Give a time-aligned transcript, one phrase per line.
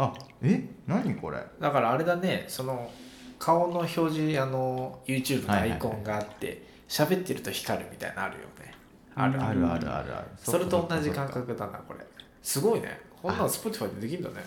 [0.00, 1.44] あえ何これ？
[1.60, 2.88] だからあれだねその
[3.38, 8.74] 顔の表示あの YouTube のアイコンがあって喋、ってると光るみたいなのあるよね。
[9.14, 9.42] ある。
[9.42, 10.28] あるあるあるある。
[10.36, 12.00] それと同じ感覚だなこれ。
[12.42, 13.00] すごいね。
[13.20, 14.46] こんなの Spotify でできるんだね。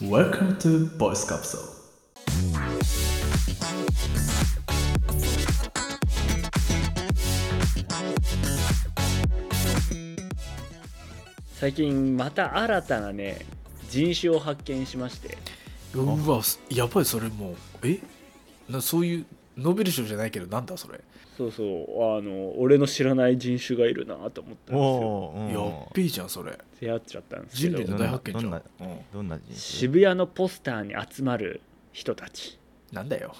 [0.00, 1.81] Welcome to Voice Capsule.
[11.62, 13.46] 最近また新たなね
[13.88, 15.38] 人種を発見しまして。
[15.94, 17.56] うわやばいそれもう。
[17.84, 18.00] え？
[18.68, 20.98] なそういうノーベル賞じゃないけどなんだそれ？
[21.36, 22.18] そうそう。
[22.18, 25.34] あの俺の知らない人種がいるなと思ったんですよ。
[25.36, 25.52] うん。
[25.52, 26.58] やっべえじゃんそれ。
[26.80, 28.50] 出会っちゃったんですけ人類どの大発見じゃん。
[28.50, 28.98] どんなうん。
[29.12, 29.56] どんな人種？
[29.56, 31.60] 渋谷のポスターに集まる
[31.92, 32.58] 人たち。
[32.90, 33.36] なんだよ。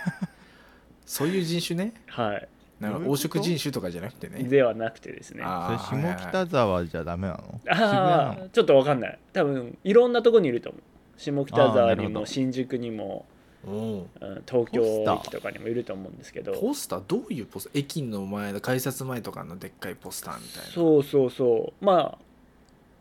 [1.06, 1.94] そういう人種ね。
[2.08, 2.48] はい
[2.82, 4.42] なんか黄色人種とかじゃなくてね。
[4.42, 5.42] ではなくてですね。
[5.44, 7.60] あそれ下北沢じゃダメなの？
[7.68, 8.34] あ渋谷なの？
[8.46, 9.18] ーちょっとわかんない。
[9.32, 10.82] 多分いろんなとこにいると思う。
[11.16, 13.24] 下北沢にも新宿にも、
[13.64, 14.08] うんうん
[14.48, 14.82] 東京
[15.22, 16.52] 駅とかにもいると思うんですけど。
[16.52, 17.02] ポスター？
[17.06, 17.68] どういうポス？
[17.68, 20.72] ター駅の前の改札前とかのでっかいポスターみたいな。
[20.72, 21.84] そうそうそう。
[21.84, 22.18] まあ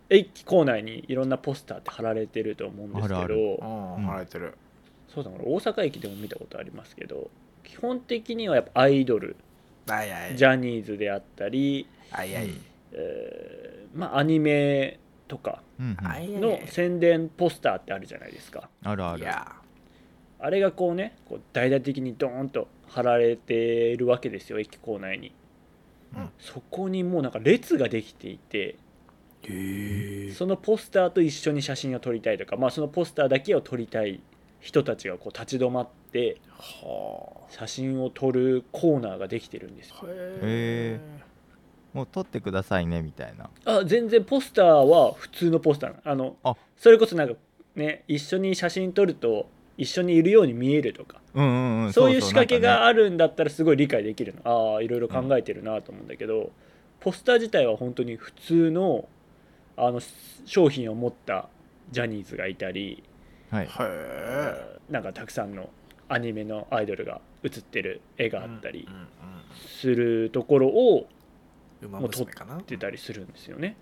[0.09, 3.15] 駅構内にいろんなポスターって貼られてると思うんですけど。
[3.17, 4.55] 貼られてる。
[5.13, 7.29] そうだから大阪駅でも見たことありますけど
[7.65, 9.35] 基本的にはやっぱアイドル
[9.87, 10.35] はいはい。
[10.35, 12.49] ジャニーズであったり、はいはい。
[12.93, 18.69] えーまあアニメとかの宣伝ポスターってあるじゃないですか。
[18.83, 19.25] あるある。
[20.39, 25.33] あれがこうねこう大々的にドーンと貼られているわけですよ駅構内に、
[26.15, 26.29] うん。
[26.39, 28.77] そこにもうなんか列ができていて
[30.37, 34.21] そのポスターと一緒に写真を撮りたいとか、まあ、そのポスターだけを撮りたい
[34.59, 39.95] 人たちがこう立ち止まっては写真を撮るコーナーができてるんですよ。
[40.03, 40.99] あへ
[41.93, 43.49] もう撮ってくださいねみたいな。
[43.65, 46.55] あ全然ポスターは普通のポスターあのあ。
[46.77, 47.35] それこそなんか
[47.75, 54.73] ね一緒に写真撮ると一緒にいるように見えるとか、うんうんうんそういう仕掛けがあるんだったらすごい理解できるの。
[54.75, 56.51] ああいろいろ考えてるなと思うんだけど、
[56.99, 59.07] ポスター自体は本当に普通の
[59.77, 60.01] あの
[60.45, 61.49] 商品を持った
[61.91, 63.03] ジャニーズがいたり、
[63.49, 63.69] はい。
[64.91, 65.69] なんかたくさんの
[66.11, 68.87] アニメのアイドルが写ってる絵があったり
[69.55, 71.07] するところを
[71.87, 73.75] もう撮娘かな出たりするんですよね。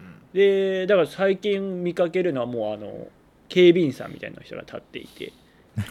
[0.00, 0.14] うん。
[0.32, 3.08] でだから最近見かけるのはもうあの
[3.48, 5.32] 警備員さんみたいな人が立っていて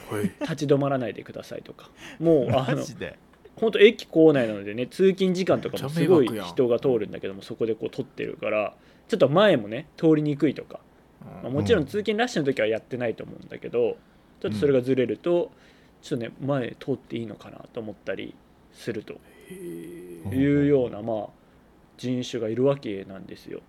[0.09, 0.23] はい。
[0.41, 1.89] 立ち止まらないでくださいとか。
[2.19, 2.83] もうあの
[3.55, 8.73] 本当駅構内なのでね通勤時間とかもすごい人が通るんだけどもそこでこう撮ってるから
[9.07, 10.79] ちょっと前もね通りにくいとか、
[11.43, 13.97] まあもちろん通勤ラッシュの時はやってないと思うんだけど
[14.41, 15.51] ちょっとそれがずれると
[16.05, 18.35] ちょっとね前通っていいのかなと思ったり
[18.73, 19.15] すると
[19.51, 21.27] いうようなまあ
[21.97, 23.61] 人種がいるわけなんですよ。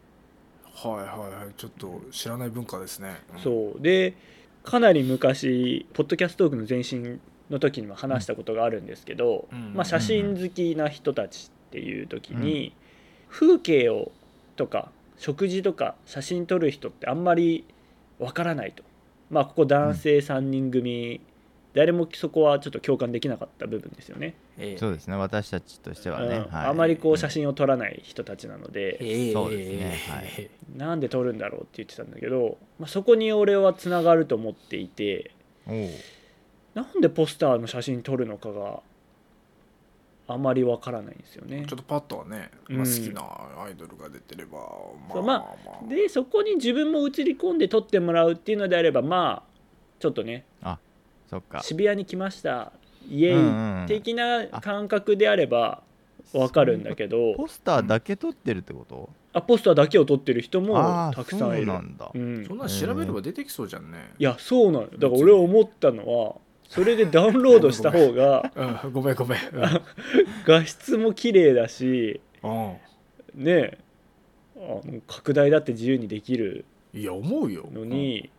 [0.75, 3.23] はいはいはいちょっと知らない文化ですね。
[3.35, 3.41] うん。
[3.41, 3.81] そう。
[3.81, 4.15] で
[4.65, 12.75] かなり昔ポッドキャストトークの前身の時にも話したことがあるんですけど、うんまあ、写真好きな人たちっていう時に、
[13.31, 14.13] 風景を
[14.57, 17.65] とか食事とか写真撮る人ってあんまり
[18.19, 18.83] わからないと。
[19.31, 21.21] まあここ男性3人組、
[21.77, 24.35] 誰もそこはちょっと共感できなかった部分ですよね。
[24.57, 24.79] ええ。
[24.79, 25.17] そうですね。
[25.17, 26.33] 私たちとしてはね、うん。
[26.51, 26.67] はい。
[26.69, 29.99] あまりこう写真を撮らない人たちなので、ええそうですね。
[30.09, 30.25] はい。
[30.39, 35.33] えなんで撮るんだろうって言ってたんだけど、まあ、そこに俺はつながると思っていて
[36.75, 38.81] なんでポスターの写真撮るのかが
[40.29, 41.67] あまりわからないんですよね。
[41.69, 43.23] ちょっとパッとはね、まあ、うん好きな
[43.65, 44.59] アイドルが出てれば、
[45.13, 45.55] そうま
[45.87, 49.57] でそこに自分も映り込んで撮ってもらうっていうのであればまあ
[50.01, 50.47] ちょっとね
[51.29, 51.63] そっか。
[51.63, 52.73] 渋谷に来ました。
[53.09, 53.85] イエうんうんうん。
[53.85, 55.83] イ的な感覚であれば
[56.33, 57.35] わかるんだけど。
[57.35, 61.67] ポスターだけ撮ってるってこと、あポスターだけを撮ってる人もたくさんいる。
[61.67, 62.45] そうなんだ、うん。
[62.47, 64.13] そんなん調べれば出てきそうじゃんね。
[64.19, 64.91] いやそうなのだ。
[64.91, 66.35] から俺思ったのは
[66.69, 68.51] それでダウンロードした方が
[68.85, 69.39] うんごめんごめん。
[70.47, 72.75] 画質も綺麗だしうん。
[73.35, 73.79] ね
[74.57, 76.65] あの拡大だって自由にできる
[76.95, 77.69] いや思うよ。
[77.73, 78.31] のに、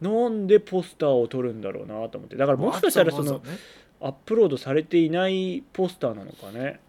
[0.00, 2.36] なんでポスターを撮るんだろうなと思って。
[2.36, 3.40] だからもしかしたらその
[4.00, 6.80] アップロードされていないポスターなのかね。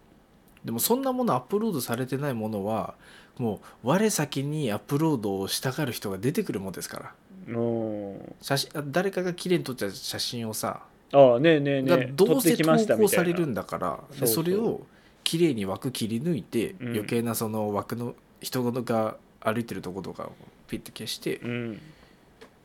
[0.64, 2.94] でもそんなものアップロードされてないものは
[3.38, 7.14] もう我先にアップロードをしたがる人が出てくるもんですから。
[7.54, 8.34] うん。
[8.42, 10.82] 写真あ誰かが綺麗に撮った写真をさ、
[11.12, 12.64] ああねえねえねがえどうせ投
[12.96, 14.82] 稿されるんだからでそれを
[15.24, 16.88] 綺麗に枠切り抜いて、うん。
[16.88, 20.32] 余計なその枠の人が歩いてるとことかを
[20.66, 21.80] ピッて消してうん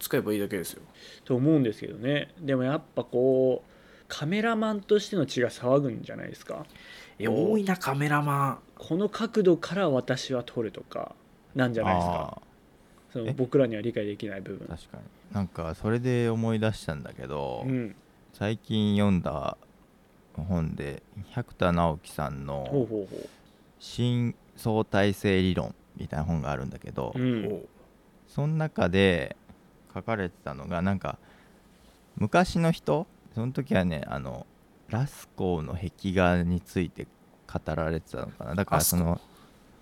[0.03, 0.81] 使えばいいだけですよ。
[1.23, 2.29] と思うんですけどね。
[2.39, 6.65] でもやっぱこうカメラマンとしての血が騒ぐんじゃないですか。
[7.19, 8.59] えお多いなカメラマン。
[8.77, 11.15] この角度から私は撮るとか
[11.55, 12.41] なんじゃないですか。
[13.13, 14.67] その僕らには理解できない部分。
[14.67, 15.03] ー確かに。
[15.33, 17.95] なんかそれで思い出したんだけど、うん。
[18.33, 19.57] 最近読んだ
[20.35, 23.29] 本で百田直樹さんのほうほうほ
[23.79, 27.23] 新相対性理論みたいな本があるんだけど、うう。
[27.23, 27.65] ん
[28.27, 29.37] その中で
[29.93, 31.17] 書かれてたのがなんか
[32.15, 34.45] 昔の人その時はねあの
[34.89, 37.07] ラスコーの壁画について
[37.51, 38.55] 語られてたのかな。
[38.55, 39.19] だからその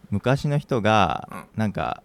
[0.10, 1.46] 昔の人がうん。
[1.56, 2.04] なんか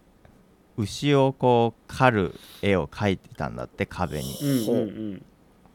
[0.77, 4.39] 牛をこう狩る絵を描いてたんだって壁に。
[4.43, 4.83] うんうんう
[5.15, 5.25] ん。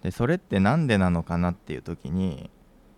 [0.03, 2.49] でそれってなんでなのかなっていう時に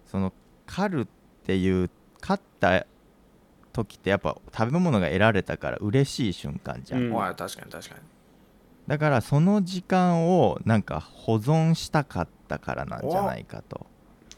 [0.08, 0.34] その
[0.66, 1.08] 狩るっ
[1.46, 1.90] ていう
[2.22, 2.86] 狩った
[3.74, 7.12] 時ってやっぱ食べ物が得られたから嬉しい瞬間じゃん、うん。
[7.12, 8.02] 確かに確かに
[8.88, 13.86] だからその時間をなんか保存したかったからなんじゃないかと。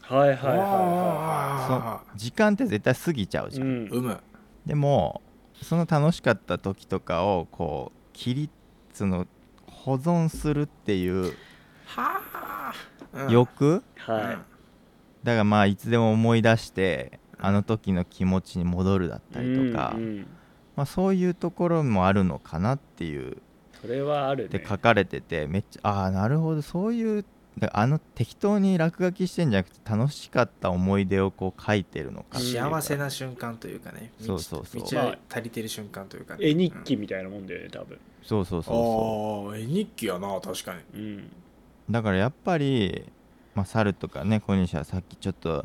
[0.02, 4.20] はいはいはいはそう時間って絶対過ぎちゃうじゃん、いうん。
[4.64, 5.20] でも
[5.62, 8.50] その楽しかった時とかをこう切り
[8.92, 9.26] その
[9.66, 11.34] 保存するっていう
[11.86, 12.26] はあ。
[13.30, 14.44] 欲、は
[15.22, 20.26] だからまあいつでも思い出してあの時の気持ちに戻るだっいたりとか、うんうん。
[20.76, 23.38] まあ、そういうところもあるのかなっていう
[23.80, 24.58] それはあるね。
[24.58, 26.62] って書かれててめっちゃああなるほど。
[26.62, 27.24] そういう
[27.72, 34.12] あの適当に落書きしてんじゃなくて楽しかった思い出をこう書いてるのか幸せな瞬間というかね。
[34.20, 34.82] そうそうそう。
[34.82, 36.50] 道足りてる瞬間というかね。
[36.50, 37.98] 絵日記みたいなもんだよね多分。
[38.22, 41.00] そうそうそうそああ絵日記やな確かに。
[41.00, 41.18] うん。
[41.18, 41.22] う
[41.90, 43.04] だからやっぱり、
[43.54, 45.64] まあ、猿とかね小西はさっきちょっと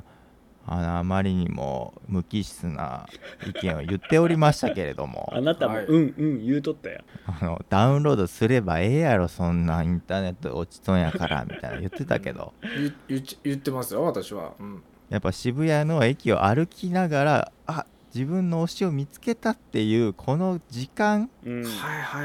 [0.68, 3.08] あのあまりにも無機質な
[3.48, 5.86] 意見を言っておりましたけれども あなたもはい。
[5.86, 7.02] うんうん言うとったよ。
[7.25, 21.66] あのダウンロードすればええやろそんなインターネット落ちとんやからみたいな言ってたけど言言っち言ってますよ私は、うん、やっぱ渋谷の駅を歩きながらあ自分の推しを見つけたっていうこの時間うん。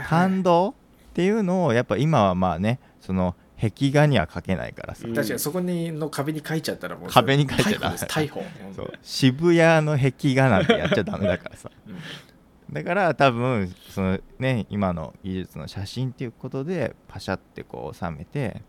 [0.07, 0.75] 感動っ
[1.15, 5.15] ていうのをやっぱ今はまあねその壁画には描けないからさ、うん。
[5.15, 7.97] 確かにそこにの壁に書いちゃったらもう壁に書いちゃダメ。
[7.97, 8.43] 逮捕
[8.75, 8.93] そう。
[9.03, 11.71] 渋谷の壁画なんてやっちゃダメだからさ。
[11.87, 12.75] うん。
[12.75, 18.63] だから多分そのね今の技術の写真っていうことでパシャってこう収めて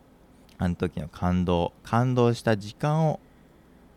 [0.58, 3.20] あの時の感動感動した時間を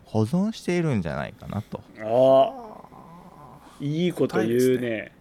[0.05, 1.81] 保存しているんじゃないかなと。
[2.01, 5.13] ああいいこと言うね。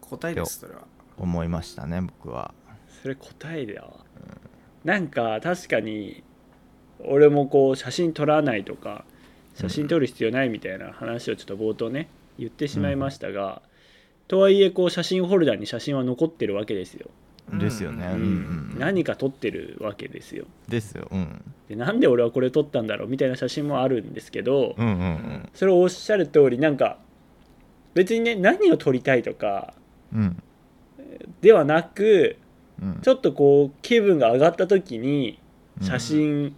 [0.00, 0.82] 答えですそれは。
[1.16, 2.52] 思いましたね僕は。
[3.02, 3.90] それ答えだわ
[4.84, 6.22] なんか確かに
[7.00, 9.04] 俺もこう写真撮らないとか
[9.54, 12.08] 写真撮る必要ないみたいな話をちょっと冒頭ね
[12.38, 13.60] 言ってしまいましたが、
[14.28, 17.10] とはいえこう写真ホルダーに写真は残ってるわけですよ、
[17.52, 18.78] うんですよね、ううんんうん。
[18.78, 20.44] 何か撮ってるわけですよ。
[20.68, 21.08] ですよ。
[21.10, 21.42] うん。
[21.68, 25.48] でなんで俺はこれ撮ったんだろうみたいな写真もあるんですけど、うんうんうん。
[25.54, 26.98] それをおっしゃる通りなんか
[27.94, 29.74] 別にね何を撮りたいとか
[30.14, 30.42] うん
[31.40, 32.36] ではなく
[32.82, 32.98] うん。
[33.02, 35.38] ちょっとこう気分が上がった時に
[35.80, 35.86] うん。
[35.86, 36.56] 写真、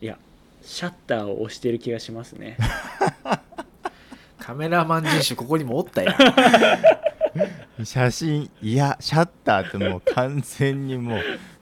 [0.00, 0.18] いや
[0.62, 2.56] シャッターを押してる気がしますね。
[4.38, 6.14] カメラマン人種ここにもおったやん。
[7.84, 11.20] 写真いやシャッターってもう完全にもう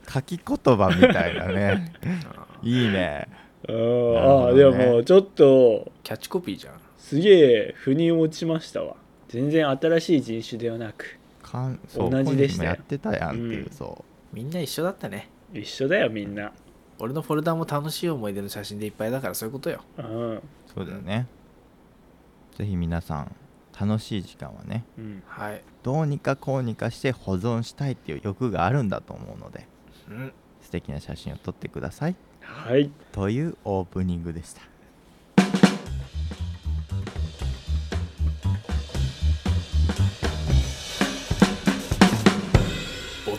[0.09, 1.93] 書き言葉みたいなね。
[2.63, 3.29] いいね。
[3.67, 4.65] あるーほどね。
[4.65, 6.75] あーでもちょっとキャッチコピーじゃん。
[6.99, 7.31] すげ
[7.69, 8.97] え腑に落ちましたわ。
[9.29, 11.19] 全然新しい人種ではなく
[11.55, 13.71] かんそう同じでしたやってたやんっていう、うん。
[13.71, 15.31] そみんな一緒だったね。
[15.53, 16.53] 一緒だよみんな。
[16.99, 19.81] 俺のフォルダも楽しい思い出の写真でいっぱいだからそういうことよ。
[19.99, 20.35] うん。
[20.37, 20.43] う
[20.75, 21.29] そうだよね。
[22.57, 23.35] ぜひ皆さん
[23.79, 25.23] 楽しい時間はねうん。
[25.27, 25.63] はい。
[25.83, 29.67] どうにかこうにかして保存したいっていう欲があるんだと思うので
[30.09, 30.33] うん。
[30.61, 32.17] 素敵な写真を撮ってください。
[32.41, 32.91] はい。
[33.13, 34.63] というオープニングでした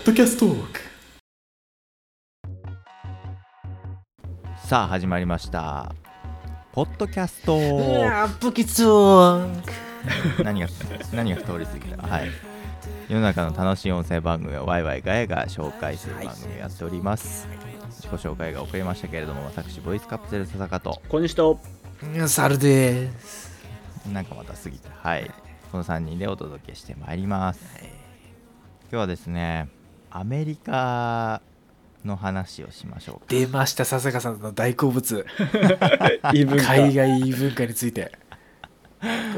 [0.05, 0.79] ドキャストトーク。
[4.67, 5.95] さあ始まりました。
[6.73, 9.39] ポッドキャスト。
[10.45, 10.67] 何が
[11.11, 12.07] 何が通り過ぎた？
[12.07, 12.29] はい。
[13.09, 17.47] 世の中の楽しい音声番組をワイワイガヤが紹介する番組をやっております。
[17.89, 21.01] 自己紹介が遅れましたけれども私ボイスカプセル笹香と。
[21.09, 21.57] こんにちは
[22.27, 23.59] 猿です。
[24.13, 24.91] なんかまた過ぎた。
[24.91, 25.31] はい。
[25.71, 27.59] この3人でお届けしてまいります。
[28.91, 29.67] 今日はですね
[30.17, 31.41] アメリカ
[32.05, 33.25] の話をしましょうか。
[33.27, 35.25] 出ました笹香さんの大好物。
[36.33, 36.63] 異文化。
[36.63, 38.13] 海外異文化について。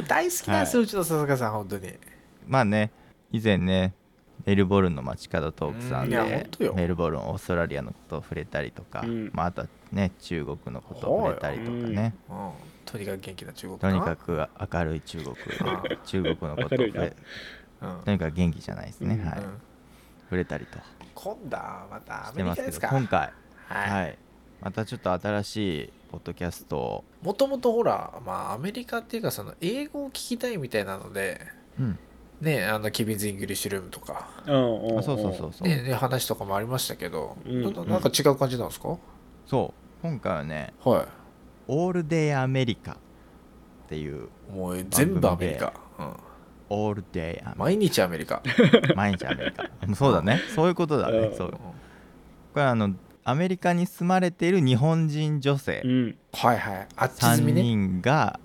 [0.08, 1.94] 大好きなんですよ、うちの笹香さん本当に。
[2.46, 2.92] まあね
[3.32, 3.96] 以前ね
[4.46, 9.32] メルボルンの街角トークさんでメルボルンオーストラリアのことを触れたりとか、うん。
[9.34, 12.52] まあ、あとはね中国のことを触れたりとかね、うん。
[12.86, 15.36] とにかく元気な中国とにかく明るい中国。
[15.62, 17.16] あ中国のことを触れ
[17.82, 18.02] うん。
[18.06, 19.28] とにかく元気じゃないですね、うん。
[19.28, 19.62] はい、うん
[20.28, 20.80] 触れたりと。
[21.16, 23.34] 今度はまたアしてますけどメリカですか今回。
[23.68, 24.04] はい。
[24.04, 24.18] はい。
[24.62, 27.04] またちょっと新しいポッドキャストを。
[27.22, 31.42] もともとほら、まあ、アメリカっていうかその英語を聞きたいみたいなので
[31.80, 32.00] うん。
[32.42, 37.74] ねあのキビズ・イングリッシュルームとか、うんうそうそうそうそう、ねね、話とかもありましたけど、うん。
[37.74, 38.96] ななんか違う感じなんですか、
[39.48, 39.88] そう。
[40.02, 41.08] 今回はねは
[41.68, 42.96] 「オールデイアメリカ」っ
[43.90, 46.16] ていういもう全部アメリカ、うん、
[46.70, 48.42] 「オールデイアメ毎日アメリカ。
[48.44, 49.70] リカ」毎日アメリカ。
[49.88, 50.42] うんそうだね。
[50.56, 51.22] そういうことだうん。
[51.22, 51.52] ねそう。
[51.52, 51.60] こ
[52.56, 52.94] れあの
[53.24, 55.82] アメリカに住まれている日本人女性。
[55.84, 56.18] うん。
[56.34, 56.88] はいはい。
[56.96, 57.62] あっち3済みね。
[57.62, 58.40] 人が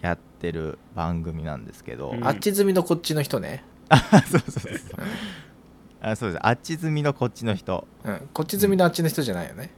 [0.00, 2.26] やってる番組なんですけど、うん。
[2.26, 4.72] あっち済みのこっちの人ね、あそうそうそうそう。
[6.00, 7.86] あそうですあっち済みのこっちの人。
[8.04, 9.70] うん、こっち済みのあっちの人じゃないよね、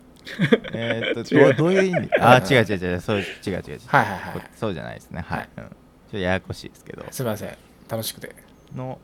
[0.73, 1.55] えーっと どう。
[1.55, 2.11] どういう意味？
[2.21, 3.01] あ違う違う違う。
[3.01, 3.81] そう違う違う違う。
[3.87, 5.23] はいはいはいこそうじゃないですね。
[5.27, 5.71] はい、うん、ちょっ
[6.13, 7.05] とややこしいですけど。
[7.11, 7.57] すみません
[7.89, 8.35] 楽しくて。
[8.75, 8.99] の。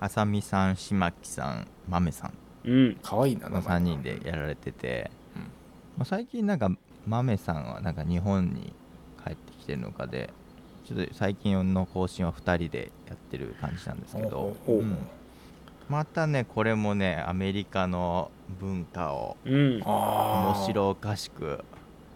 [0.00, 2.32] あさみさんしまきさんまめさん。
[2.64, 2.96] うん。
[3.02, 5.42] 可愛いなの3人でやられてて、うん。
[5.42, 5.48] ま
[6.00, 6.70] あ、最近なんか
[7.06, 8.72] まめさんはなんか日本に
[9.24, 10.30] 帰ってきてるのかで
[10.84, 14.98] ちょっと最近の更新は2人でやってる感じなんですけど、ほうん。
[15.88, 19.82] またねこれもねアメリカの文化をうん。
[19.84, 21.64] あ面白おかしく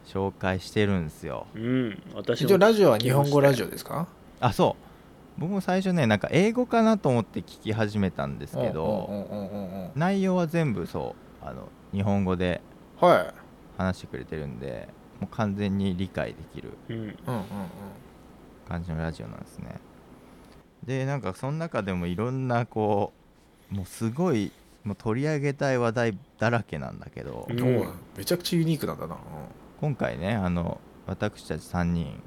[0.06, 1.46] 紹介してるんですよ。
[1.54, 2.02] うん。
[2.14, 4.08] 私一応もラジオは日本語ラジオですか？
[4.40, 4.82] あそう
[5.38, 12.62] 僕も最初ねなんか英語かなと思って聞き始めたんですけど、内容は全部そうあの日本語で
[13.00, 13.34] はい。
[13.76, 14.88] 話してくれてるんで
[15.20, 16.78] もう完全に理解できる
[18.66, 19.80] 感じのラジオなんですね。
[20.84, 23.12] でなんかその中でもいろんなこ
[23.70, 24.52] うもうすごい
[24.84, 27.88] もう取り上げたい話題だらけなんだけど、うん。
[28.16, 29.18] めちゃくちゃユニークなんだな、
[29.80, 32.22] 今回ねあの私たち3人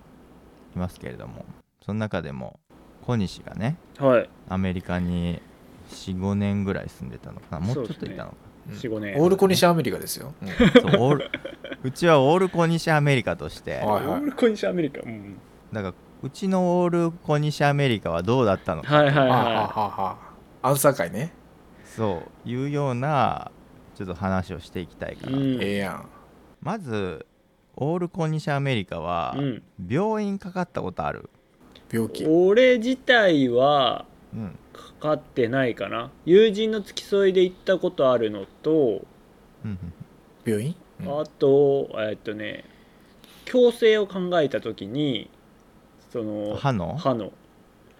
[0.75, 1.45] いますけれども
[1.83, 2.59] その中でも
[3.09, 4.29] 小西がねはい。
[4.49, 5.41] アメリカに
[5.89, 7.65] 45年ぐらい住んでたのかな。
[7.65, 8.35] もうちょっといたのか。
[8.69, 8.75] うん。
[8.75, 9.17] 45年。
[9.19, 10.47] オールコニシアメリカですよ、うん。
[10.47, 10.51] う
[10.99, 11.31] オール
[11.83, 13.77] うちはオール小西アメリカとして。
[13.77, 15.01] はいオールコニシアメリカ。
[15.01, 15.39] うん。
[15.73, 18.95] だからうちのオール小西アメリカはどうだったのか。
[18.95, 20.17] はいはいはあはあははあは
[20.61, 21.33] あアンサー会ね。
[21.83, 22.49] そう。
[22.49, 23.51] いうような
[23.95, 25.61] ちょっと話をしていきたいかな、うん。
[25.63, 26.05] ええやん。
[26.61, 27.25] まず
[27.75, 29.63] オールコニシアメリカはいうん。
[29.89, 31.31] 病院かかったことある、
[31.91, 32.25] 病気。
[32.25, 36.11] 俺自体はうん、かかってないかな。
[36.25, 39.01] 友人の付き添いで行ったことあるのと
[39.65, 39.77] うんうん
[40.45, 41.19] 病院、うん。
[41.21, 42.63] あとえっとね
[43.45, 45.29] 矯正を考えた時に
[46.13, 46.95] その歯の？
[46.97, 47.31] 歯の。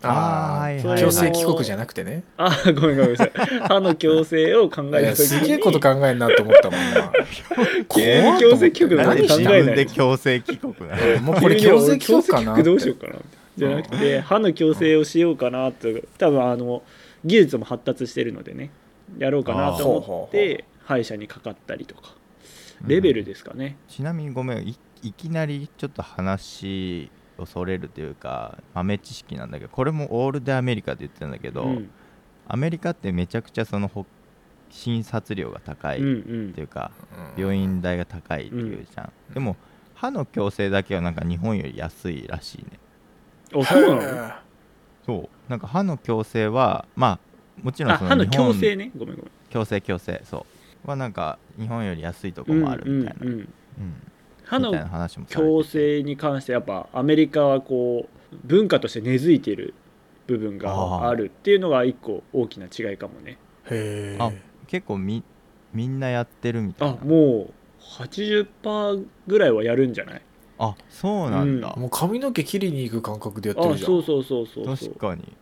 [0.01, 1.01] ああはいはいはい。
[1.01, 2.23] 強制帰国じゃなくてね。
[2.37, 3.31] あごめんごめんなさい。
[3.67, 7.11] 歯の矯正を考いやえた時にすげえこと考えんなと思ったもんな。
[7.93, 9.63] 急に強制帰国なんで自何考えない。
[9.63, 11.21] 分で強制帰国なの？
[11.21, 12.63] もうこれ強制帰国かなって。
[12.63, 13.15] どうしようかな
[13.59, 15.87] じゃなくて歯の矯正をしようかなと
[16.17, 16.81] 多分あの
[17.25, 18.71] 技術も発達してるのでね
[19.17, 22.15] やろうかなと思って歯医者にかかったりとか。
[22.87, 31.89] レベルですかね、ちなみにごめんいいきなりちょっと話をそれるというか豆知識なんだけどこれもオールでアメリカって言ってるんだけど、うん。
[32.47, 34.05] アメリカってめちゃくちゃそのほ
[34.69, 36.11] 診察料が高いっうんう
[36.49, 36.91] んていうか、
[37.37, 39.55] うん病院代が高いっていうじゃん、でも
[39.93, 42.79] 歯の矯正だけはなんか日本より安いらしいね
[43.55, 44.31] あそうなの？
[45.05, 45.49] そう。
[45.49, 47.19] なんか歯の矯正はまあ
[47.63, 48.91] もちろんあ歯のその日本矯正ね？
[48.97, 49.31] ごめんごめん。
[49.49, 50.45] 矯正矯正そ
[50.85, 50.89] う。
[50.89, 53.35] はなんか日本より安いとこもあるみたいな、うんうん。
[53.35, 53.43] うん。
[53.79, 54.11] うん
[54.45, 59.75] 歯の矯正に関してやっぱアメリカはこう文化として根付いている
[60.25, 63.37] 部分があるっていうのが一個大きな違いかもね。
[63.69, 64.31] へえあ
[64.65, 65.23] 結構み
[65.71, 70.21] みんなやってるみたいあなもう80%ぐらいはやるんじゃない？
[70.59, 73.91] あそうなんだ、もう髪の毛切りに行く感覚でやってるじゃん。
[73.91, 74.89] あそうそうそうそうそう。
[74.89, 75.35] 確かに。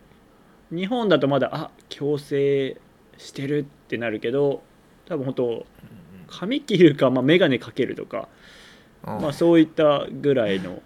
[0.70, 2.80] 日本だとまだあ矯正
[3.16, 4.62] してるってなるけど
[5.06, 5.66] 多分本当
[6.28, 8.28] 髪切るか、まあ、眼鏡かけるとか、
[9.04, 9.22] うん。
[9.22, 10.82] まあ、そういったぐらいの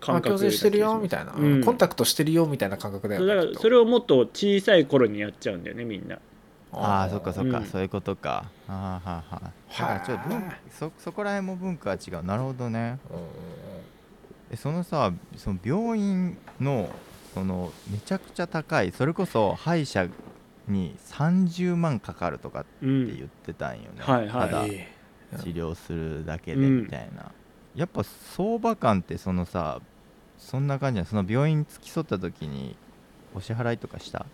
[0.00, 1.64] あ感覚矯正してるよみたいな、うん。
[1.64, 6.18] コンタクトしてるよみたいな感覚だよそうだからそれれをもっと小さい頃にやっちゃうんだよねみんな
[6.76, 7.64] ああそっかそっか、うん。
[7.66, 8.44] そういうことか。
[8.68, 10.24] あーはーはーだからちょっと
[10.70, 12.24] そそこら辺も文化は違う。
[12.24, 12.98] なるほどね。
[13.10, 13.26] うんうん
[14.48, 16.88] えそのさその病院の
[17.34, 20.06] そのめちゃくちゃ高いそれこそ歯医者
[20.68, 23.06] に30万かかるとかってうん。
[23.06, 24.48] 言ってたんよね、はいはい。
[24.48, 24.88] ただえ
[25.42, 26.82] 治療するだけでうん。
[26.82, 27.32] みたいな、
[27.74, 29.80] やっぱ相場感ってそのさ
[30.38, 31.06] そんな感じなの？
[31.10, 32.76] その病院付き添った時に
[33.34, 34.26] お支払いとかした？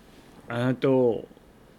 [0.48, 1.24] あと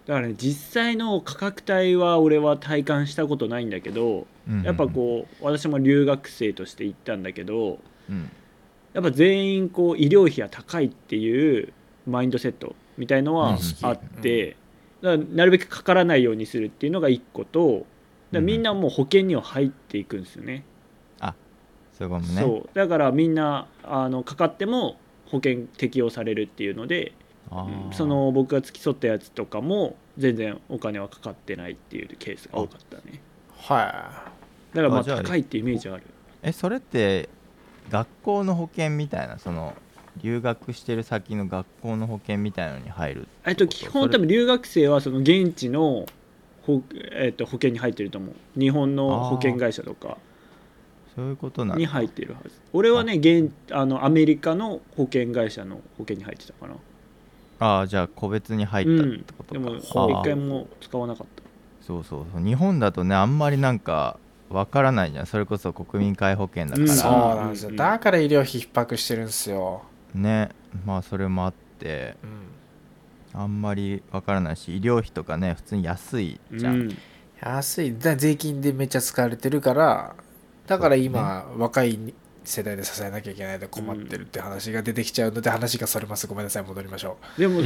[0.06, 4.26] だからね実際の価格帯は俺は体感したことないんだけど
[4.62, 7.78] やっぱこう私も留学生として行ったんだけど
[8.10, 8.30] うん、うん
[8.94, 11.72] やっぱ全員こう医療費が高いっていう
[12.06, 14.56] マインドセットみたいのはあって、
[15.02, 17.86] だからなるべくかからないようにするっていうのが1個と
[18.30, 20.64] だみんなもう保険には入っていくんですよね。
[21.92, 22.40] そういうことね。
[22.40, 22.70] そう。
[22.72, 24.96] だからみんなあのかかっても
[25.26, 27.12] 保険適用されるっていうので
[27.92, 33.20] その僕が付き添ったやつとかも全然お金はかかってないっていうケースが多かったね。
[33.56, 34.32] は
[34.72, 36.02] だからまあ高いってイメージある
[36.42, 37.28] えそれって
[37.90, 39.74] 学校の保険みたいなその
[40.22, 46.06] 留学してる先の学校の保険みたいなのに入るえっと基本多分留学生はその現地の
[46.66, 46.82] 保,、
[47.12, 48.34] えっと、保険に入ってると思う。
[48.58, 50.16] 日本の保険会社とか。
[51.14, 52.50] そういうことなに入ってるはず。
[52.72, 56.74] 俺はね現あのアメリカの保険会社の保険に入ってたかな
[57.58, 61.42] ああじゃあ個別に入ったってことか、でもあー一回も使わなかった。
[61.86, 62.44] そうそうそう。
[62.44, 64.18] 日本だとねあんまりなんか
[64.50, 65.26] わからないじゃん。
[65.26, 66.84] それこそ国民皆保険だかい。
[66.84, 66.86] ん。
[66.86, 67.70] ら、そうなんですよ。
[67.70, 67.76] うん。
[67.76, 69.82] だから医療費逼迫してるんですよ。
[70.14, 70.50] ね。
[70.84, 72.16] まあそれもあって。
[72.22, 72.30] うん。
[73.36, 76.98] あんまりわからないし医療費とかね普通に安いじゃん、うん。
[77.42, 77.98] 安い。
[77.98, 80.14] だ税金でめっちゃ使われてるから、
[80.68, 86.26] だから今、若い世代で支えなきゃいけないで困ってるって話が出てきちゃうので、話がそれます。
[86.26, 87.60] ごめんなさい、戻りましょでも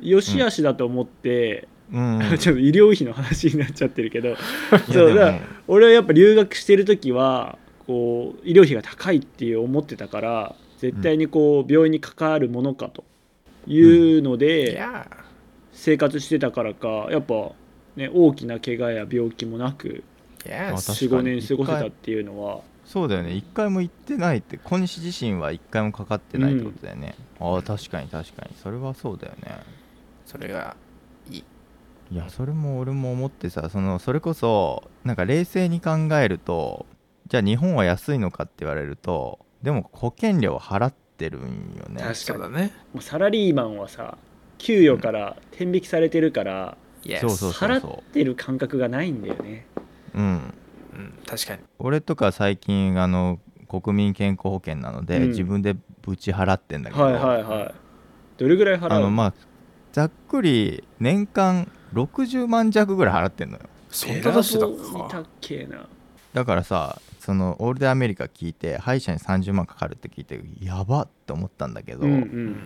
[0.00, 2.20] よしあしだと思って、うん。
[2.38, 4.36] ちょっと医療費の話になっちゃってるけど
[4.90, 5.38] そうだ
[5.68, 13.04] 俺はやっぱ留学してる時はこう医療費が高いっていう思ってたから絶対にこう病院に関わるものかと
[13.66, 13.80] い
[14.18, 15.06] うのでや。
[15.72, 17.52] 生活してたからかやっぱ、
[17.96, 21.08] ね、大きな怪我や病気もなくー、いやあ確かに。
[21.08, 22.60] 45年過ごせたっていうのは
[22.92, 23.32] そうだよね。
[23.32, 28.54] 一回も行ってないって小西自身は一回もかかってないってことだよね、ああ確かに確かに。
[28.62, 29.60] それはそうだよね。
[30.26, 30.76] それが
[31.30, 31.44] いい。
[32.10, 36.84] いやそれも俺も思ってさそのそれこそなんか冷静に考えると
[37.28, 42.02] じゃあ日本は安いのかって言われるとでも保険料払ってるんよね。
[42.02, 42.74] 確そうだね。
[42.92, 44.18] もうサラリーマンはさ
[44.58, 49.64] 給与から天引きされてるから、うそうそう払そってる感覚がないんだよね。
[50.14, 50.54] ううん
[50.94, 51.62] うん、確かに。
[51.78, 57.74] 俺とか最近あの国民健康保険なので、うん自分でぶち払ってんだけど、はいはいはい。
[58.36, 58.92] どれぐらい払う？
[58.92, 59.34] あのまあ
[59.92, 64.66] ざっくり年間60万弱ぐらい払ってんのよそんな出してた
[65.08, 65.26] かっ。
[65.40, 65.86] けな。
[66.32, 72.56] だからさそのオールデンアメリカ聞いて歯医者に30万かかるって聞いてやばって思ったんだけど、うんうん。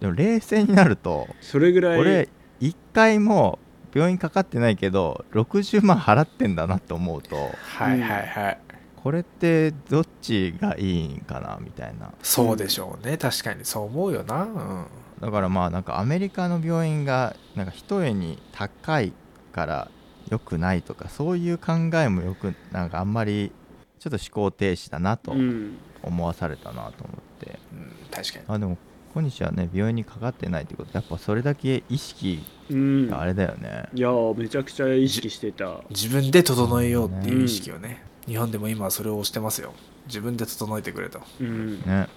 [0.00, 1.98] でも冷静になるとそれぐらい。
[1.98, 2.28] 俺
[2.60, 3.58] 1回も
[3.96, 8.58] 病院かかってないけど60万払ってんだなと思うとはいはいはい。
[9.02, 13.16] これってどっちがいいんかなみたいなそうでしょうね。
[13.16, 14.42] 確かにそう思うよな。
[14.42, 14.86] うん。
[15.20, 19.14] だからまあなんかアメリカの病院がなんか一重に高い
[19.52, 19.90] から
[20.28, 23.50] 良くないとかそういう考えもよくなんかあんまり
[23.98, 25.78] ちょっと思考停止だなとうん。
[26.02, 28.44] 思わされたなと思って、うん、確かに。
[28.48, 28.76] あでも
[29.16, 33.08] 小西はね病院にかかってないってことやっぱそれだけ意識うん。
[33.08, 35.80] があれだよね、いやーめちゃくちゃ意識してた。
[35.88, 39.72] 自分で整えようっていう意識をね、日本でも今はそれをしてますよ。
[40.06, 41.20] 自分で整えてくれと。
[41.40, 41.80] うん。
[41.82, 42.08] ね。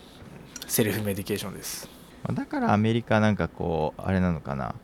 [0.67, 1.87] セルフメディケーションです。
[2.23, 4.75] まあだからアメリカなんかこうあれなのかな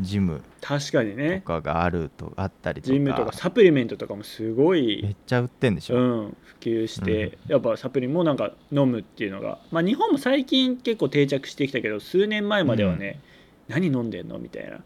[0.00, 1.42] ジム確かにとね。
[1.44, 2.94] かがあるとあったりとか。
[2.94, 13.20] ジムとかサプリメントとかもすごめいっ、ちゃ売ってんでしょ、うん、普及して、やっぱサプリもなんか飲むっていうのが、まあ、日本も最近結構定着してきたけど数年前まではね、
[13.68, 14.80] 何飲んでんのみたいな、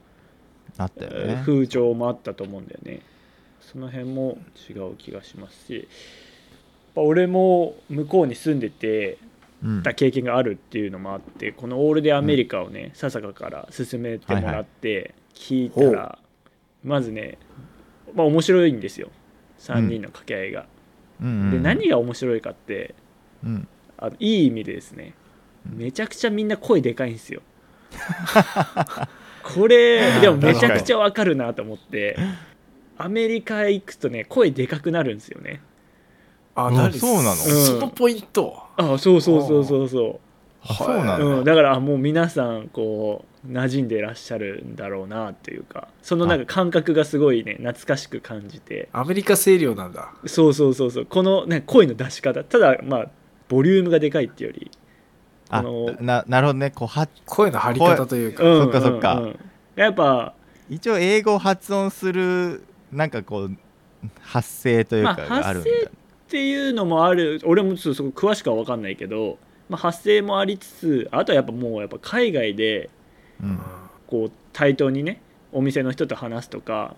[0.78, 1.42] あったよね。
[1.44, 3.02] 風潮もあったと思うんだよね。
[3.72, 5.88] その辺も違う気がしますし
[6.94, 9.31] 俺も向こうに住んでてうん
[9.82, 16.18] た経験があるっていうのもあってこのオールデンアメリカをね、笹香から勧めてもらって聞いたら、
[16.82, 17.38] ほまずね
[18.14, 19.10] まあ面白いんですよ。
[19.60, 20.66] 3人の掛け合いが。
[21.20, 21.26] うん。
[21.26, 22.94] うんで何が面白いかって
[23.44, 23.68] うん。
[23.98, 25.14] あのいい意味でですね
[25.64, 27.42] めちゃくちゃみんな声でかいんですよ。
[29.44, 32.16] これでもめちゃくちゃわかるなと思って
[32.96, 35.60] アメリカへ行くとね声でかくなるんですよね。
[36.56, 36.64] うん。
[36.66, 36.92] あ何？
[36.92, 37.34] そうなの？
[37.34, 38.56] そのポイント？
[38.76, 40.20] あそうそうそうそうそ
[40.64, 45.88] あそうなう、の、うん、だからあもう皆さんこう馴染んでらっしゃるんだろうなっていうか。
[46.02, 48.88] そのなんか感覚がすごいね懐かしく感じて。
[48.92, 50.12] アメリカ声量なんだ。
[50.26, 51.06] そうそうそうそう。
[51.06, 52.44] この、ね、声の出し方。
[52.44, 53.06] ただまあ
[53.48, 54.70] ボリュームがでかいっていうより。
[55.50, 56.70] ああのななるほどね。
[56.70, 58.44] こうは声の張り方というか。
[58.44, 58.62] うん。
[58.62, 59.14] そっかそっか。
[59.14, 59.24] うん。
[59.24, 59.38] うん
[59.74, 60.34] やっぱ、
[60.68, 62.62] 一応英語を発音する
[62.92, 63.56] なんかこう
[64.20, 65.90] 発声というかまあがあるんだ、発っ
[66.32, 67.40] ていうのもある。
[67.44, 72.90] 俺もちょっとそこ詳しくは分かんないけど、まあ、発声もありつつあとはやっぱもうやっぱ海外で
[73.42, 73.58] うん。
[74.12, 76.96] こう対等にねお店の人と話すとか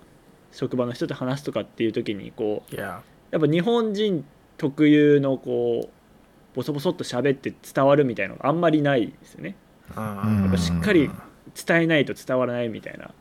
[0.50, 4.24] 職場の人と話すとかっていう時にこういややっぱ日本人
[4.56, 9.54] 特有のこうボソボソっと喋って伝わるみたいなのがあんまりないですよね。
[9.94, 11.08] やっぱしっかり
[11.66, 13.12] 伝えないと伝わらないみたいな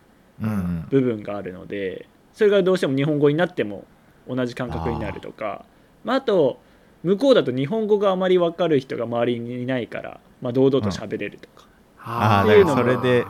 [0.90, 3.86] 部分があるのでそれがどうしても日本語になっても
[4.28, 5.66] 同じ感覚になるとか
[6.04, 6.60] まあ、あと
[7.04, 11.68] 向こうだと日本語があまり分かる人が周りにいないから、まあ、堂々と喋れるとか、
[12.00, 13.26] あーーだからそれで。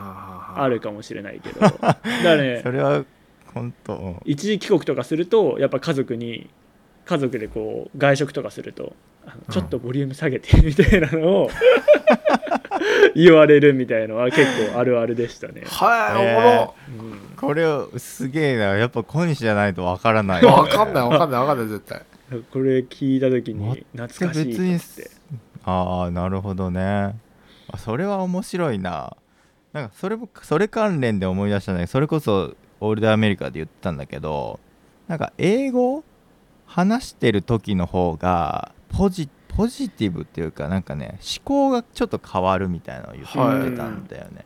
[0.56, 1.60] あるかもしれないけど。
[1.68, 3.04] だからねそれは
[3.52, 4.20] 本当うん。
[4.24, 6.48] 一時帰国とかするとやっぱ家族に
[7.04, 8.94] 家族でこう外食とかすると
[9.26, 11.50] あのちょっとボリューム下げてみたいなのを
[13.14, 15.62] 言われるみたいのは結構あるあるでしたね。
[15.66, 16.74] はい、えおもろ。
[17.00, 17.36] うん。
[17.36, 18.76] これをすげえな。
[18.76, 20.42] やっぱ小西じゃないとわからない。
[20.44, 22.02] わかんないわかんないわかんない絶対。
[22.52, 25.10] これ聞いた時に懐かしいって。
[25.64, 27.16] ああなるほどね。
[27.68, 29.16] あそれは面白いな。
[29.72, 34.60] なんかそれもそれ関連で思い出したんだけどそれこそオールドアメリカで言ってたんだけど
[35.08, 36.04] なんか英語
[36.66, 44.44] 話してる時の方がポジポジティブっていうかなんかね思考がちょっと変わるみたいなのを言ってたんだよね、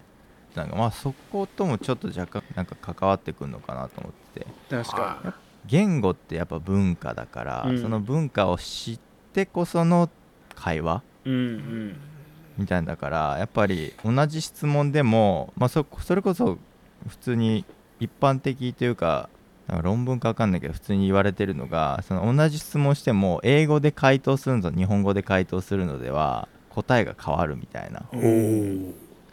[0.55, 4.47] なんかまあそこともちょっと若干なんか関わってくるのかなと思って。
[4.69, 5.35] 確かは
[5.67, 7.83] 言語ってやっぱ文化だから、うん。
[7.83, 9.01] その文化を知っ
[9.33, 10.09] てこその
[10.55, 11.97] 会話にうんうん。
[12.59, 16.59] みたいなだからやっぱり同じ質問でも、まあ、そそれこそ
[17.07, 17.65] 普通に
[18.01, 19.29] 一般的というか
[19.69, 28.03] なんか論文か分かんないけど普通に言われてるのがその同じ質問しても英語で回答するのと日本語で回答するのでは答えが変わるみたいな。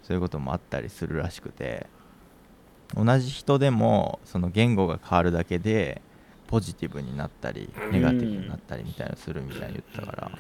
[0.06, 1.88] そういうこともあったりするらしくて
[2.94, 6.00] 同じ人でもその言語が変わるだけで
[6.48, 10.32] ポジティブになったりネガティブになったりみたいなのするみたいに言ってたから。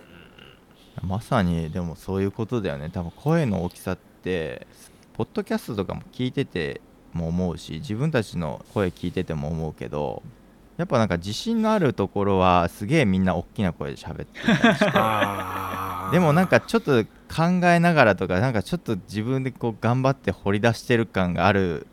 [1.03, 2.89] まさにでもそういうことだよね。
[2.89, 4.65] 多分声の大きさって
[5.13, 6.81] ポッドキャストとかも聞いてて
[7.13, 10.23] も思うし自分たちの声聞いてても思うけど
[10.77, 14.85] やっぱなんか自信のあるところはすげえみんな大きな声で喋ってたりして。
[16.11, 21.87] でもなんかちょっと考えながらとかなんかちょっと自分でこう頑張って掘り出してる感がある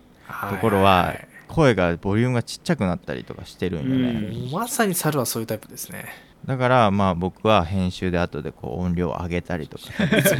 [0.51, 1.15] ところは
[1.53, 6.07] 声がボリュームがちっちゃくなったりとかしてるんよね、まさに猿はそういうタイプですね。
[6.47, 9.85] だからまあ僕は編集で後でこう音量を上げたりとか。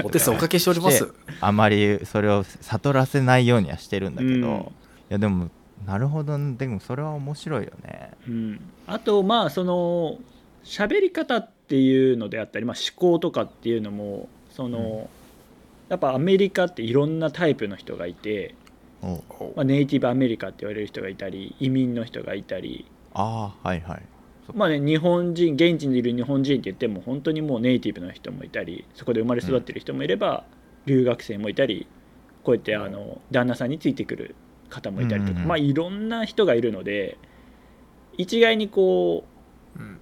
[0.05, 1.13] お手数おかけしております。
[1.41, 4.41] あまりそれを悟らせないようにはしてるんだけど、うん。
[4.41, 4.65] い
[5.11, 5.51] やでも
[5.87, 6.39] なるほど。
[6.57, 8.11] でもそれは面白いよね。
[8.27, 10.19] うん、あとまあその
[10.65, 15.11] 喋り方っていうのであったり、まあ、思考とかっていうのもその、
[15.89, 18.55] やっぱアメリカっていろんなタイプの人がいて、
[19.57, 24.03] まあ、ネイティブアメリカって言われる人がいたり移民の人がいたり、ああはいはい。
[24.47, 30.45] そまあね、日本人現地にいる日本人って言っても本当にもうネイティブの人もいたりそこで生まれ育ってる人もいれば、
[30.87, 31.87] 留学生もいたり
[32.43, 34.35] こうやってあの旦那さんについてくる
[34.69, 35.49] 方もいたりとか、うんうんうん。
[35.49, 37.19] まあいろんな人がいるので
[38.19, 39.25] 一概にこ
[39.77, 39.99] ううん。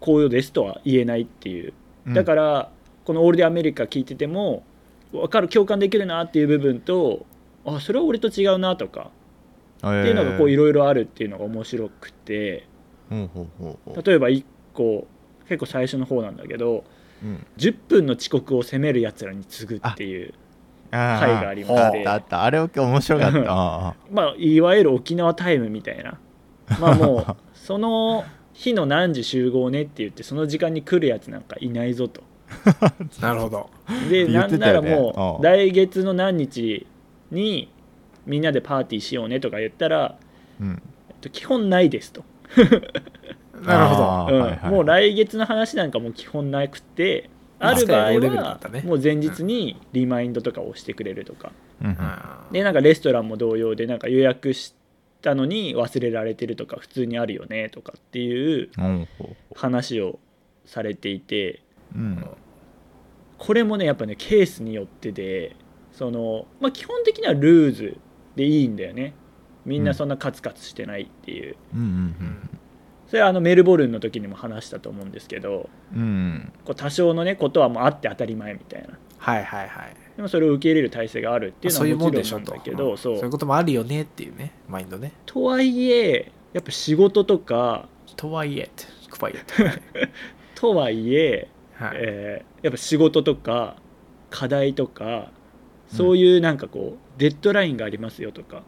[0.00, 1.72] こうですとは言えないっていう。
[2.06, 2.14] うん。
[2.14, 2.70] だから
[3.04, 4.62] この「オールデンアメリカ」聞いてても
[5.12, 7.26] 分かる共感できるなっていう部分と
[7.76, 9.10] あそれは俺と違うなとか。
[9.78, 12.66] ってっていうのがこういろいろあるっていうのが面白くて。
[13.10, 15.06] 例えば1個
[15.48, 16.84] 結構最初の方なんだけど
[17.22, 17.46] うん。
[17.56, 20.34] 10分の遅刻を責めるやつらに次ぐっていう
[20.90, 21.98] あ回がありまして。
[21.98, 22.42] あったあった。
[22.44, 23.44] あれ面白かった。
[23.48, 26.18] あまあいわゆる沖縄タイムみたいな。
[26.80, 32.22] まあもう その日の何時集合ねって言ってその時間に来るやつなんかいないぞと。
[33.20, 33.70] なるほど。
[34.08, 36.86] で、言なんならもう来月の何日
[37.30, 37.70] に
[38.26, 40.16] みんなでパーティーしようねとか言ったら、あ
[40.60, 40.82] うん。
[41.08, 42.24] えっと基本ないですと、
[43.64, 44.36] なるほど。
[44.36, 44.42] うん。
[44.42, 48.82] はいはいもう来月の話なんかもう基本なくてある場合ローレベルだはったね。
[48.82, 51.52] もう前日にリマインドとかをしてくれるとか。
[51.82, 51.88] うん。
[51.88, 51.96] うん。
[52.52, 54.74] でなんかレストランも同様でなんか予約し
[55.22, 58.70] たのに忘れられてるとか普通にあるよねとかっていう
[59.54, 60.18] 話を
[60.64, 61.62] されていて。
[61.94, 62.26] うん。
[63.38, 65.54] これもねやっぱねケースによってで
[65.98, 67.96] その、まあ、基本的にはルーズ
[68.36, 69.14] でいいんだよね
[69.66, 72.50] みんなそんなカツカツしてないっていう、うんうん
[73.08, 79.96] それはあのメルボルンの時にも話したと思うんですけどうんうんこう多少のねことはもうあって当たり前みたいなはいはいはい。
[80.16, 82.22] でもそれを受け入れる体制があるっていうのはも。
[82.22, 85.12] ちろんなんだけどそうそういうこともあるよねっていうね、マインドね。
[85.24, 88.70] とはいえやっぱ仕事とかとはいえ
[89.08, 89.18] ク。
[90.54, 91.96] とはいえ はい。
[91.96, 93.76] えーやっぱ仕事とか
[94.30, 95.30] 課題とか
[95.88, 98.62] そういうなんかこう、デッドラインがありますよとか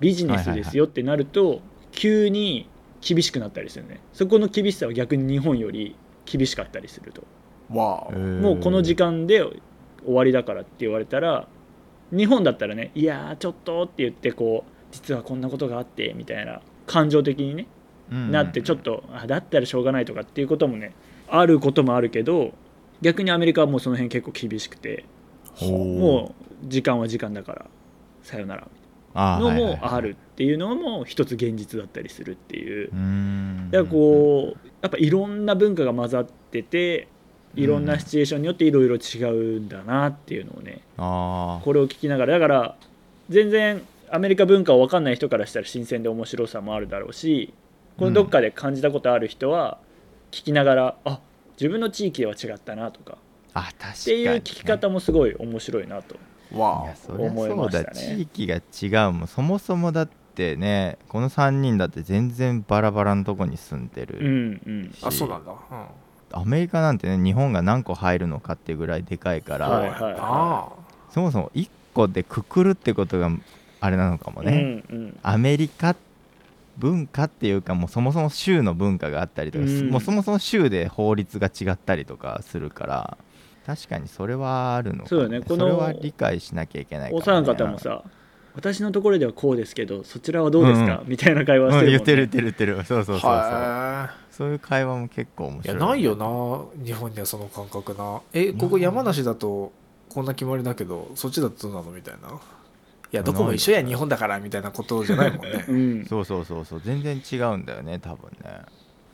[0.00, 1.60] ビジネスですよってなると、
[1.92, 2.68] 急に
[3.00, 4.00] 厳しくなったりするね。
[4.12, 5.94] そこの厳しさは逆に日本より
[6.26, 7.22] 厳しかったりすると。
[8.40, 9.42] もうこの時間で
[10.04, 11.48] 終わりだからって言われたら
[12.10, 17.66] 日本だったらねいやーちょっとって言ってこう実はこんなことがあってみたいな感情的にね
[18.10, 20.94] なってちょっとあだったらしょうがないとかっていうこともね
[21.28, 22.52] あることもあるけど
[23.00, 25.04] 逆にアメリカはもうその辺結構厳しくて
[25.62, 27.66] もう時間は時間だから
[28.22, 28.68] さよなら。
[29.16, 32.90] のもあるっていうのも一つ現実だったりするっていう。
[33.70, 37.06] だからこうやっぱいろんな文化が混ざってて
[37.54, 42.76] いろんなシチュエーションによっていろいろ違うんだなっていうのをねこれを聞きながらだから
[43.28, 47.54] 全然アメリカ文化を分かんない人からしたら新鮮で面白さもあるだろうし
[47.98, 49.78] このどっかで感じたことある人は
[50.32, 51.20] 聞きながら、あ
[51.52, 53.18] 自分の地域では違ったなとか
[53.54, 56.16] あ確かに、ね、っていう聞き方もすごい面白いなと。
[56.52, 58.16] 思いそうだ、ましたね。
[58.16, 59.28] 地域が違うもん。
[59.28, 64.94] そもそもだってねこの3人だって全然バラバラのとこに住んでうる、んうん。
[65.02, 65.86] あそうなんだ、うん、
[66.32, 70.68] アメリカなんてね日本が何個入るのかっていうぐらいでかいから、はいはいあ
[71.10, 73.30] そもそも1個でくくるってことが
[73.80, 75.18] あれなのかもね、うんうん。
[75.22, 75.94] アメリカ
[76.76, 79.90] 文化っていうかもうそもそも州の文化があったりとか、うん。
[79.90, 83.18] もうそもそも州で法律が違ったりとかするから
[83.66, 85.02] 確かにそれはあるのか。
[85.04, 85.40] もそうよね。
[85.40, 88.04] このそれは理解しなきゃいけないかも、おね、三方もさ
[88.54, 91.86] 私のところではこうですけどそちらはどうですか、うみたいな会話してるもん、ね。
[91.86, 92.84] うん言ってる言ってる言ってる。
[92.84, 93.30] そうそうそうそう。
[93.30, 95.62] はそういう会話も結構面いい。
[95.62, 96.16] 白いやないよ
[96.78, 98.20] な日本にはその感覚な。
[98.32, 99.72] えここ山梨だと
[100.08, 101.90] こんな決まりだけどそっちだとどうなの？
[101.90, 102.28] みたいな。
[102.28, 105.64] いやどこも一緒や日本だからみたいなことじゃないもんね。
[105.68, 106.80] うん、そうそうそうそう。
[106.84, 108.60] 全然違うんだよね多分ね。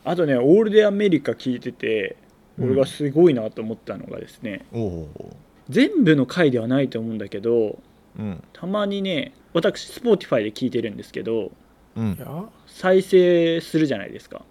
[0.05, 2.17] あとねオールデンアメリカ聞いてて
[2.61, 5.37] 俺がすごいなと思ったのがですね、おお
[5.69, 7.79] 全部の回ではないと思うんだけど
[8.19, 8.43] うん。
[8.53, 11.53] たまにね私 Spotify で聞いてるんですけど
[11.97, 12.13] うん。
[12.13, 12.45] いや。
[12.67, 14.43] 再生するじゃないですか。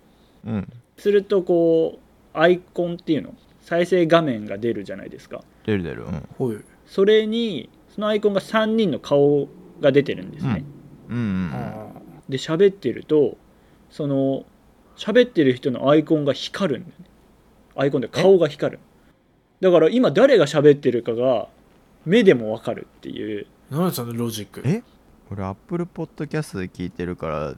[0.45, 0.67] うん。
[0.97, 1.99] するとこ
[2.33, 5.43] うアイコンっていうの再生画面が出るじゃないですか。
[5.65, 6.05] 出る出る。
[6.39, 6.65] うん。
[6.85, 9.47] それにそのアイコンが3人の顔
[9.79, 10.63] が出てるんですね、
[11.09, 11.17] うん。
[11.17, 11.89] うんあ
[12.29, 13.37] で喋ってると
[13.89, 14.45] その
[14.95, 17.05] 喋ってる人のアイコンが光るんだよね
[17.79, 18.79] アイコンで顔が光る。
[19.61, 21.47] だから今誰が喋ってるかが
[22.05, 23.47] 目でも分かるっていう。
[23.71, 24.61] ー何そのロジック。
[24.65, 24.83] え？
[25.31, 27.55] 俺アップルポッドキャストで聞いてるから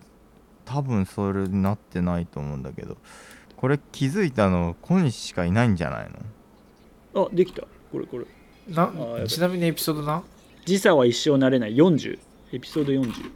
[0.66, 2.98] 多分それなってないと思うんだけど。
[3.56, 6.10] これ気づいたの小西しかいないんじゃない
[7.14, 7.26] の？
[7.26, 7.64] あできた。
[7.92, 8.26] これこれ。
[8.68, 8.92] な
[9.28, 10.24] ちなみにエピソードな？
[10.66, 11.76] 時差は一生慣れない。
[11.76, 12.20] 40
[12.54, 13.32] エピソード40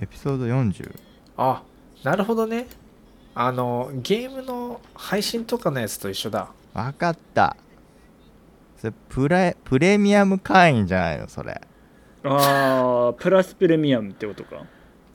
[0.00, 0.92] エピソード40
[1.36, 1.62] あ
[2.02, 2.66] なるほどね
[3.36, 6.48] あのゲームの配信とかのやつと一緒だ。
[6.72, 7.56] わかった。
[8.76, 11.60] それプレプレミアム会員じゃないのそれ。
[12.22, 14.64] ああプラスプレミアムってことか。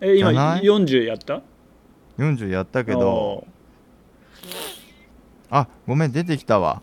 [0.01, 1.41] え今じゃない？40やった
[2.17, 3.47] ？40やったけど。
[5.49, 6.81] あごめん出てきたわ。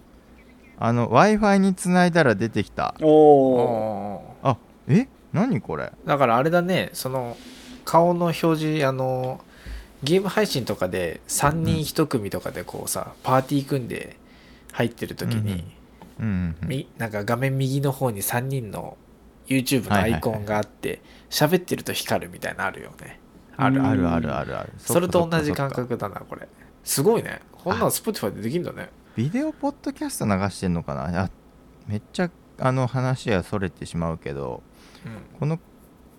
[0.79, 2.95] あの w i f i につないだら出てきた。
[3.03, 4.21] おー。
[4.43, 4.57] あ
[4.89, 5.09] え？
[5.35, 5.93] 何これ？
[6.07, 7.37] だからあれだねその
[7.85, 9.41] 顔の表示あの
[10.07, 14.17] ゲーム配信とかで3人1組とかでこうさ、パーティー組んで
[14.73, 15.65] 入ってる時に、
[16.21, 16.57] うん
[16.97, 18.97] なんか画面右の方に3人の
[19.49, 23.21] YouTube のアイコンがあって喋、ってると光るみたいなのあるよね。
[23.57, 24.59] あるうんあるあるある。
[24.59, 26.49] あるそれと同じ感覚だなこれ。
[26.85, 27.41] すごいね。
[27.53, 28.91] こんなの Spotify でできんだね。
[29.17, 31.25] ビデオポッドキャスト流してんのかな？
[31.25, 31.31] あ
[31.89, 34.63] めっちゃあの話はそれてしまうけど
[35.05, 35.39] うん。
[35.41, 35.59] この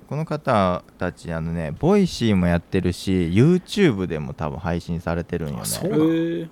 [0.08, 5.62] この方たちあのね Voicy もやってるし YouTube でも多分配信されてるんよね。
[5.64, 6.44] あそうえー。
[6.44, 6.50] な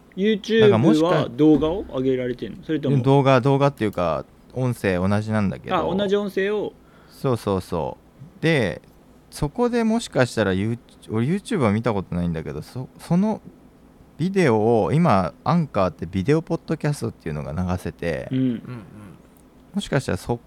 [0.77, 2.63] YouTube かは動画を上げられてるの？
[2.63, 3.01] それとも？
[3.01, 5.75] 動画動画っていうか音声同じなんだけど。
[5.75, 6.73] あ同じ音声を？
[7.09, 7.97] そうそうそ
[8.39, 8.43] う。
[8.43, 8.81] で
[9.31, 10.77] そこでもしかしたら You-
[11.09, 13.41] 俺 YouTube は見たことないんだけどそその
[14.17, 18.37] ビデオを今アンカーってビデオポッドキャストっていうのが流せて、うん。
[18.37, 18.61] うんうん。
[19.73, 20.39] もしかしたらそ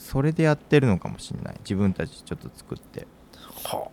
[0.00, 1.56] それでやってるのかもしれない。
[1.60, 3.06] 自分たちちょっと作って。
[3.64, 3.88] は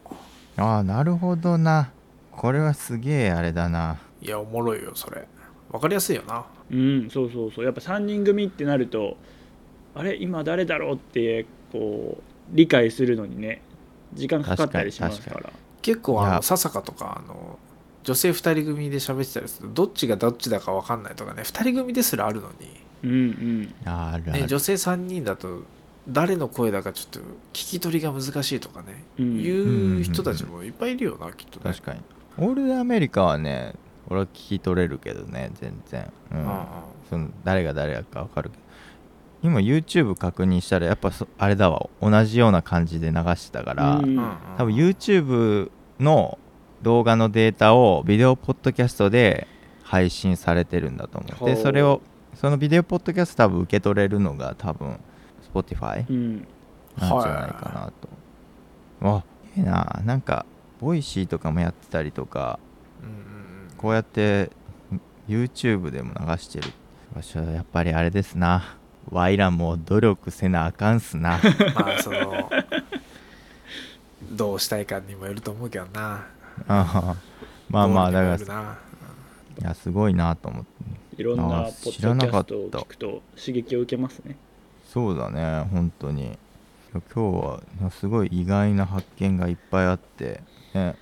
[0.58, 0.64] あ。
[0.64, 1.92] ああなるほどな。
[2.32, 4.00] これはすげえあれだな。
[4.22, 5.28] いやおもろいよそれ。
[5.70, 6.46] わかりやすいよな。
[6.72, 7.66] うんそうそうそう。
[7.66, 9.18] やっぱ3人組ってなると
[9.94, 12.24] あれ今誰だろうってこう
[12.56, 13.62] 理解するのにね
[14.14, 15.52] 時間かかったりしますから。
[15.82, 17.60] 結構あの笹香とかあの
[18.04, 22.50] 女性2人組で喋ってたりするとどっちがどっちだか分かんないとかね2人組ですらあるの
[23.04, 23.74] うんうん。
[23.86, 25.64] あるある、に、ね、女性3人だと
[26.10, 29.40] 誰の声だかちょっと聞き取りが難しいとかね、うん。
[29.40, 31.74] いう人たちもいっぱいいるよなきっとね。
[31.74, 32.02] 確かに。
[32.38, 33.74] オールアメリカはね
[34.10, 36.66] 俺は聞き取れるけどね全然、うん。
[37.10, 38.64] その誰が誰か分かるけど。
[39.44, 41.90] 今 YouTube 確認したらやっぱそあれだわ。
[42.02, 44.18] 同じような感じで流してたから、うん。
[44.58, 46.40] 多分 YouTube の
[46.82, 49.48] 動画のデータをビデオポッドキャストで
[49.84, 51.46] 配信されてるんだと思う。
[51.46, 51.64] でほう。
[51.64, 52.02] それを
[52.34, 55.00] そのビデオポッドキャスト多分受け取れるのが多分
[55.54, 56.48] Spotify うん。
[56.98, 57.92] なんじゃないかな
[59.02, 59.24] と、あ
[59.56, 59.60] い。
[59.60, 60.02] いな。
[60.04, 60.46] なんか
[60.80, 62.60] Voicy とかもやってたりとか。
[63.02, 64.50] うんうんこうやって
[65.30, 66.72] YouTube でも流してる
[67.16, 68.76] 場所はやっぱりあれですな。
[69.12, 71.36] ワイらも努力せなあかんすな。
[71.38, 72.50] う んまあその
[74.32, 76.26] どうしたいかにもよると思うけどな。
[76.68, 77.16] あ
[77.70, 78.78] まあまあだから
[79.62, 81.22] いやすごいなと思って。
[81.22, 82.48] いろんなポッドキ知らなかャった。
[82.48, 84.36] ストを聞くと刺激を受けますね
[84.88, 86.38] そうだね本当に。
[87.14, 90.42] 今日はすごい意外な発見がいっぱいあって、
[90.74, 90.96] ね、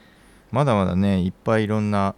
[0.52, 2.16] まだまだねいっぱいいろんな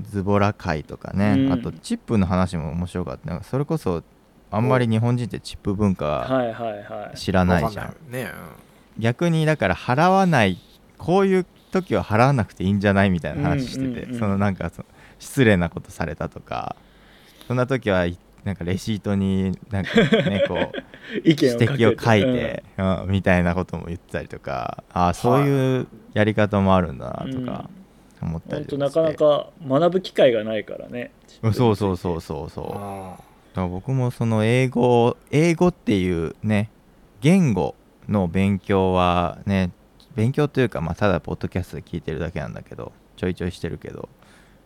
[0.00, 1.52] ズボラ界とかね、うん。
[1.52, 3.28] あとチップの話も面白かった。
[3.30, 4.02] なんかそれこそ
[4.50, 6.28] あんまり日本人ってチップ文化
[7.14, 7.96] 知らないじゃん、
[8.98, 10.58] 逆にだから払わない
[10.98, 14.86] こういう時は払わなくていいんじゃないみたいな話してて、うんうんうんそのなんかその
[15.20, 16.74] 失礼なことされたとか。
[17.46, 22.34] そんな時はいなんかレシートになんかね こう意見を指摘を書いうん。
[22.34, 27.68] て、うんみたいなことも言ったりとかああそういうやり方もあるんだなとか
[28.22, 31.10] 思ったりとか本当なかなか学ぶ機会がないからね。
[31.42, 32.64] うんそうそうそうそうそう。
[32.66, 33.16] だか
[33.56, 36.70] あら僕もその英語英語っていうね
[37.20, 37.74] 言語
[38.08, 39.70] の勉強はね
[40.14, 44.08] 勉強というかまあただポッドキャストで聞いてるだけなんだけどちょいちょいしてるけど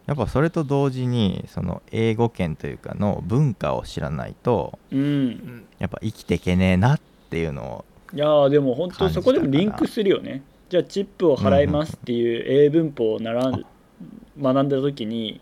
[0.07, 4.99] やっぱそれと同時にその英語圏というかの文化を知らないとうん。
[5.01, 10.43] うんやっぱ生きていけねえなっていうのをいやーでも本当そこでもリンクするよね。
[10.69, 13.65] じゃあチップを払いますっていう英文法を習う
[14.41, 15.41] 学んだ時に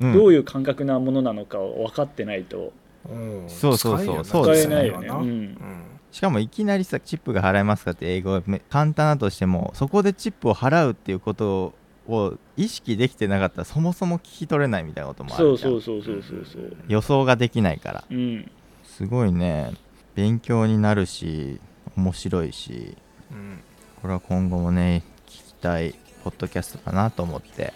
[0.00, 0.12] うん。
[0.12, 2.72] どういう感覚なものなのかを分かってないと。
[3.08, 3.44] うん。
[3.48, 4.56] そうそうそう使そう。
[4.56, 5.24] 使えないよね、ううん。
[5.24, 11.74] ん、しかもいきなりさチップが払えますかって英語がめ簡単だとしてもそこでチップを払うっていうこと
[12.08, 15.70] を意識できてなかったらそもそも聞き取れないみたいなこともあそうるじゃん。
[15.72, 18.04] そうそうそうそうそう予想ができないから。
[18.10, 18.50] うん。
[18.84, 19.74] すごいね。
[20.14, 21.60] 勉強になるし
[21.96, 22.96] 面白いし。
[23.30, 23.60] うん。
[24.00, 25.94] これは今後もね聞きたい
[26.24, 27.72] ポッドキャストかなと思って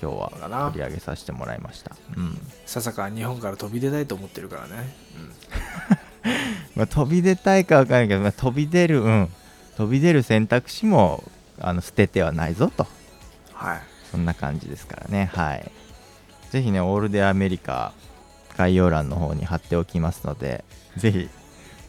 [0.00, 1.96] 今日は取り上げさせてもらいました。
[2.16, 2.38] うん。
[2.66, 4.94] 笹香は日本から飛び出たいと思ってるからね、
[6.76, 9.28] まあ、飛び出たいか分からないけど、まあ、飛び出るうん。
[9.76, 11.24] 飛び出る選択肢も
[11.58, 12.86] あの捨ててはないぞと
[13.54, 13.82] はい。
[14.10, 15.30] そんな感じですからね。
[15.32, 15.70] はい。
[16.50, 17.92] ぜひねオールデアメリカ
[18.56, 20.64] 概要欄の方に貼っておきますので
[20.96, 21.28] ぜひ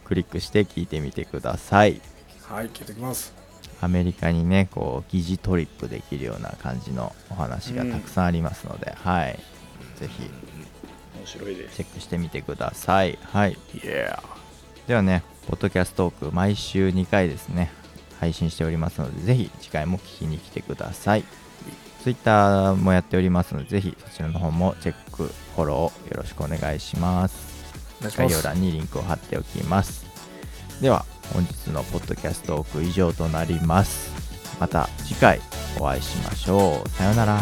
[0.03, 2.01] クリックして聞いてみてください。
[2.43, 3.33] はい聞いてきます。
[3.81, 9.39] アメリカにねこう疑似トリップできるような感じのお話がたくさんありますので、はい。
[9.97, 10.23] ぜひ
[11.17, 11.75] 面白いです。
[11.77, 13.17] チェックしてみてください。
[13.21, 13.51] はい。
[13.51, 14.23] いや
[14.87, 17.71] ではねポッドキャストトーク毎週2回ですね
[18.19, 21.23] 配信しておりますのでぜひ次回も聞きに来てください
[22.05, 27.65] Twitter もやっておりますのでぜひそちらの方もチェックフォローよろしくお願いします。
[27.99, 30.05] お願いし概要ます欄にリンクを貼っておきます。
[30.81, 34.11] では本日のポッドキャストトーク以上となります。
[34.59, 35.41] また次回
[35.79, 36.89] お会いしましょう。
[36.89, 37.41] さようなら。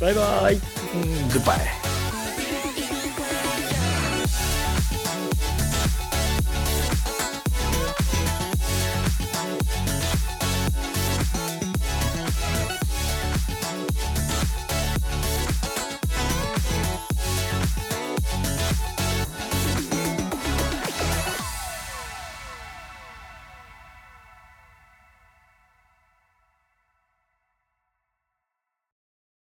[0.00, 0.54] バイバイ。
[0.54, 1.97] うんグッバイ